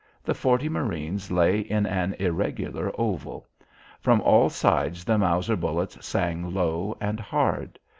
The 0.23 0.33
forty 0.33 0.67
marines 0.67 1.31
lay 1.31 1.59
in 1.59 1.85
an 1.85 2.15
irregular 2.17 2.91
oval. 2.97 3.47
From 3.99 4.19
all 4.21 4.49
sides, 4.49 5.03
the 5.05 5.19
Mauser 5.19 5.55
bullets 5.55 6.03
sang 6.03 6.51
low 6.55 6.97
and 6.99 7.19
hard. 7.19 7.77